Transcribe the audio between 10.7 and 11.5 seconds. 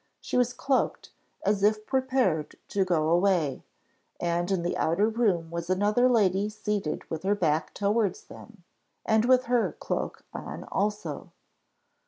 also.